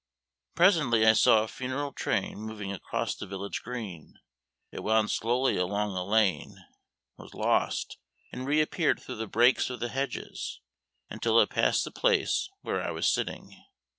Presently 0.55 1.05
I 1.05 1.13
saw 1.13 1.43
a 1.43 1.47
funeral 1.47 1.91
train 1.93 2.39
moving 2.39 2.71
across 2.71 3.13
the 3.15 3.27
village 3.27 3.61
green; 3.61 4.15
it 4.71 4.81
wound 4.81 5.11
slowly 5.11 5.57
along 5.57 5.95
a 5.95 6.03
lane, 6.03 6.65
was 7.17 7.35
lost, 7.35 7.99
and 8.31 8.47
reappeared 8.47 8.99
through 8.99 9.17
the 9.17 9.27
breaks 9.27 9.69
of 9.69 9.79
the 9.79 9.89
hedges, 9.89 10.59
until 11.11 11.39
it 11.39 11.51
passed 11.51 11.83
the 11.83 11.91
place 11.91 12.49
where 12.61 12.81
I 12.81 12.89
was 12.89 13.05
sitting. 13.05 13.63